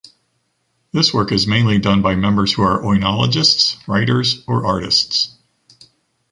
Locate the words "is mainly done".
1.31-2.01